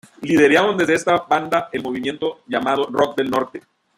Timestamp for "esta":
0.95-1.15